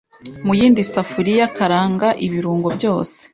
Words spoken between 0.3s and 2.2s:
mu yindi safuriya karanga